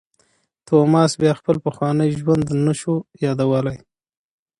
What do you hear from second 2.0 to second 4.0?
ژوند نه شو یادولای.